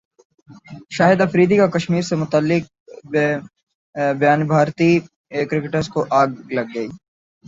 [0.91, 2.63] شاہد افریدی کا کشمیر سے متعلق
[4.15, 4.89] بیانبھارتی
[5.49, 6.87] کرکٹرز کو اگ لگ گئی